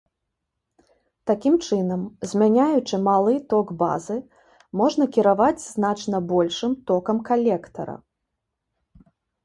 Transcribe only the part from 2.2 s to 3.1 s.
змяняючы